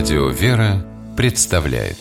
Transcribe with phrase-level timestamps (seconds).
[0.00, 0.82] Радио «Вера»
[1.14, 1.98] представляет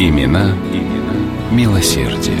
[0.00, 2.36] Имена, имена милосердие.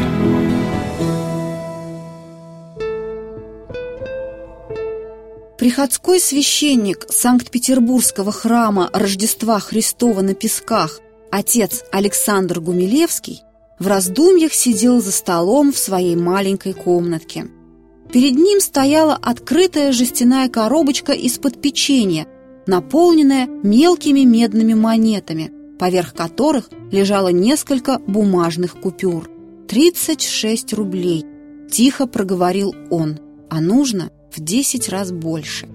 [5.56, 10.98] Приходской священник Санкт-Петербургского храма Рождества Христова на Песках
[11.30, 13.42] отец Александр Гумилевский
[13.78, 17.46] в раздумьях сидел за столом в своей маленькой комнатке.
[18.12, 22.26] Перед ним стояла открытая жестяная коробочка из-под печенья,
[22.66, 29.28] наполненная мелкими медными монетами, поверх которых лежало несколько бумажных купюр.
[29.68, 31.26] «Тридцать шесть рублей»,–
[31.70, 33.18] тихо проговорил он,–
[33.50, 35.68] «а нужно в десять раз больше».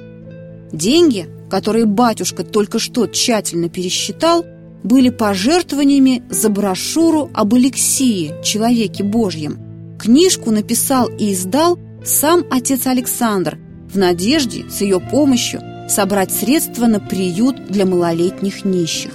[0.72, 4.44] Деньги, которые батюшка только что тщательно пересчитал,
[4.84, 9.60] были пожертвованиями за брошюру об Алексии, человеке Божьем.
[10.00, 13.58] Книжку написал и издал сам отец Александр
[13.92, 19.12] в надежде с ее помощью собрать средства на приют для малолетних нищих.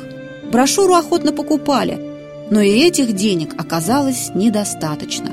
[0.50, 1.98] Брошюру охотно покупали,
[2.50, 5.30] но и этих денег оказалось недостаточно.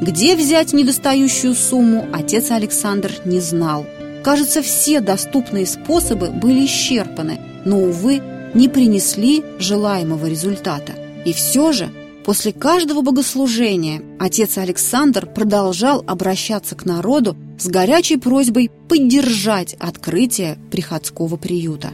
[0.00, 3.86] Где взять недостающую сумму, отец Александр не знал.
[4.24, 8.20] Кажется, все доступные способы были исчерпаны, но, увы,
[8.54, 10.92] не принесли желаемого результата.
[11.24, 11.88] И все же
[12.26, 21.36] после каждого богослужения отец Александр продолжал обращаться к народу с горячей просьбой поддержать открытие приходского
[21.36, 21.90] приюта.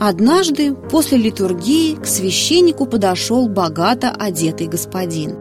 [0.00, 5.36] Однажды после литургии к священнику подошел богато одетый господин.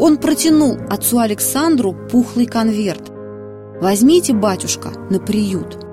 [0.00, 3.12] Он протянул отцу Александру пухлый конверт–
[3.80, 5.89] Возьмите, батюшка, на приют.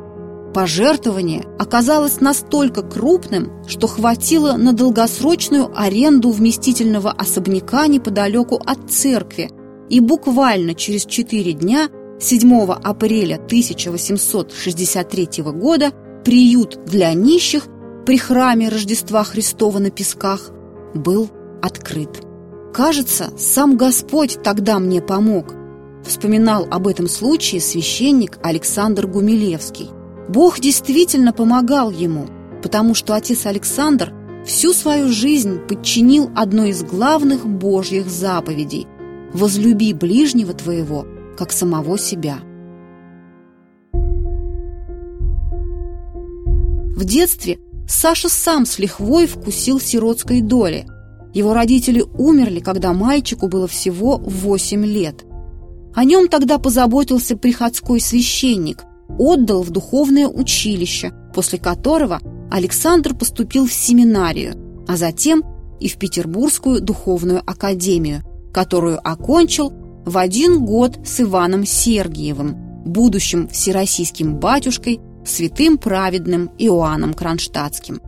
[0.54, 9.52] Пожертвование оказалось настолько крупным, что хватило на долгосрочную аренду вместительного особняка неподалеку от церкви.
[9.90, 11.90] И буквально через четыре дня,
[12.20, 15.92] 7 апреля 1863 года,
[16.26, 17.68] приют для нищих
[18.06, 20.52] при храме Рождества Христова на Песках
[20.94, 21.30] был
[21.62, 22.22] открыт.
[22.74, 25.54] Кажется, сам Господь тогда мне помог.
[26.06, 29.90] Вспоминал об этом случае священник Александр Гумилевский.
[30.30, 32.28] Бог действительно помогал ему,
[32.62, 34.14] потому что отец Александр
[34.46, 38.88] всю свою жизнь подчинил одной из главных Божьих заповедей–
[39.34, 41.06] «Возлюби ближнего твоего,
[41.38, 42.40] как самого себя».
[46.96, 50.88] В детстве Саша сам с лихвой вкусил сиротской доли.
[51.34, 55.26] Его родители умерли, когда мальчику было всего 8 лет.
[55.94, 58.84] О нем тогда позаботился приходской священник,
[59.18, 62.20] отдал в духовное училище, после которого
[62.50, 64.56] Александр поступил в семинарию,
[64.88, 65.44] а затем
[65.80, 68.24] и в Петербургскую духовную академию,
[68.54, 69.74] которую окончил
[70.06, 78.02] в один год с Иваном Сергиевым, будущим всероссийским батюшкой, святым праведным Иоанном Кронштадтским.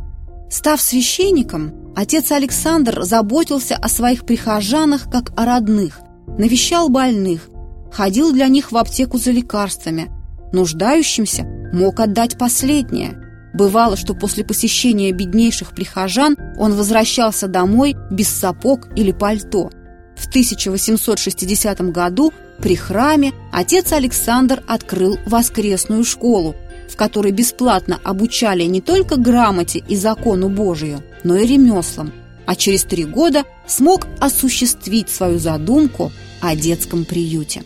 [0.50, 6.00] Став священником, отец Александр заботился о своих прихожанах как о родных,
[6.38, 7.50] навещал больных,
[7.92, 10.10] ходил для них в аптеку за лекарствами.
[10.52, 13.18] Нуждающимся мог отдать последнее.
[13.54, 19.70] Бывало, что после посещения беднейших прихожан он возвращался домой без сапог или пальто.
[20.16, 26.56] В 1860 году при храме отец Александр открыл воскресную школу,
[26.90, 32.12] в которой бесплатно обучали не только грамоте и закону Божию, но и ремеслам,
[32.46, 36.12] а через три года смог осуществить свою задумку
[36.42, 37.64] о детском приюте.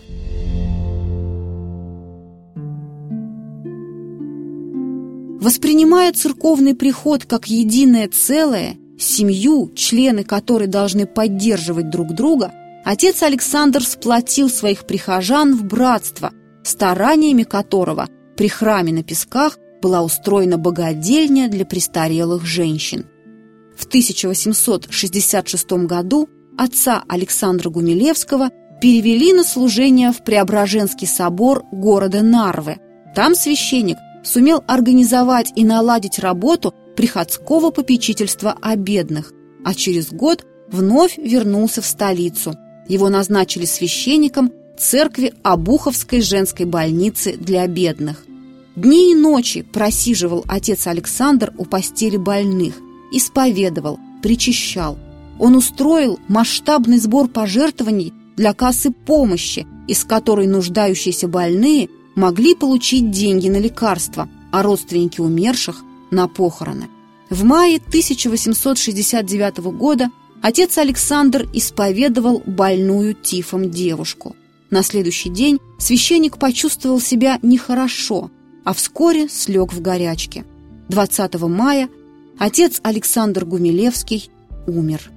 [5.43, 12.53] Воспринимая церковный приход как единое целое, семью, члены которой должны поддерживать друг друга,
[12.85, 16.31] отец Александр сплотил своих прихожан в братство,
[16.63, 23.05] стараниями которого при храме на Песках была устроена богадельня для престарелых женщин.
[23.75, 28.49] В 1866 году отца Александра Гумилевского
[28.81, 32.77] перевели на служение в Преображенский собор города Нарвы.
[33.13, 39.33] Там священник– сумел организовать и наладить работу приходского попечительства о бедных,
[39.63, 42.55] а через год вновь вернулся в столицу.
[42.87, 48.25] Его назначили священником церкви Обуховской женской больницы для бедных.
[48.75, 52.75] Дни и ночи просиживал отец Александр у постели больных,
[53.11, 54.97] исповедовал, причащал.
[55.39, 63.49] Он устроил масштабный сбор пожертвований для кассы помощи, из которой нуждающиеся больные– могли получить деньги
[63.49, 65.83] на лекарства, а родственники умерших–
[66.13, 66.87] на похороны.
[67.29, 70.11] В мае 1869 года
[70.41, 74.35] отец Александр исповедовал больную тифом девушку.
[74.69, 78.31] На следующий день священник почувствовал себя нехорошо,
[78.63, 80.45] а вскоре слег в горячке.
[80.89, 81.89] 20 мая
[82.37, 84.29] отец Александр Гумилевский
[84.67, 85.11] умер.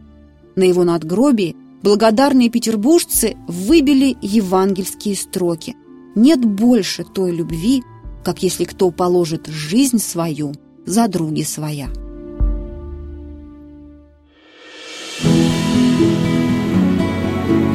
[0.57, 5.77] На его надгробии благодарные петербуржцы выбили евангельские строки.
[6.17, 7.85] Нет больше той любви,
[8.25, 10.55] как если кто положит жизнь свою
[10.87, 11.89] за други своя.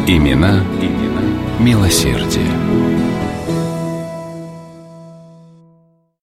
[0.08, 1.22] Имена, имена
[1.60, 2.91] милосердие.